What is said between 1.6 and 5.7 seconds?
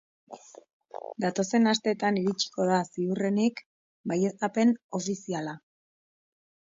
asteetan iritsiko da, ziurrenik, baieztapen ofiziala.